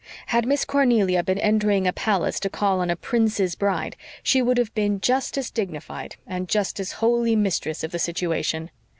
[0.25, 4.57] Had Miss Cornelia been entering a palace to call on a prince's bride, she would
[4.57, 8.71] have been just as dignified and just as wholly mistress of the situation.